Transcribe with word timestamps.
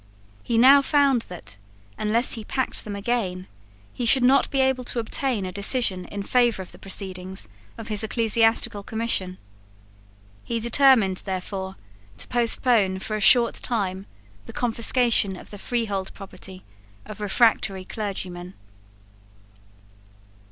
He 0.41 0.57
now 0.57 0.81
found 0.81 1.21
that, 1.29 1.57
unless 1.95 2.33
he 2.33 2.43
packed 2.43 2.83
them 2.85 2.95
again, 2.95 3.45
he 3.93 4.03
should 4.07 4.23
not 4.23 4.49
be 4.49 4.59
able 4.59 4.83
to 4.85 4.97
obtain 4.97 5.45
a 5.45 5.51
decision 5.51 6.05
in 6.05 6.23
favour 6.23 6.63
of 6.63 6.71
the 6.71 6.79
proceedings 6.79 7.47
of 7.77 7.89
his 7.89 8.03
Ecclesiastical 8.03 8.81
Commission. 8.81 9.37
He 10.43 10.59
determined, 10.59 11.17
therefore, 11.17 11.75
to 12.17 12.27
postpone 12.27 12.97
for 12.97 13.15
a 13.15 13.21
short 13.21 13.57
time 13.61 14.07
the 14.47 14.53
confiscation 14.53 15.35
of 15.35 15.51
the 15.51 15.59
freehold 15.59 16.11
property 16.15 16.63
of 17.05 17.21
refractory 17.21 17.85
clergymen. 17.85 18.55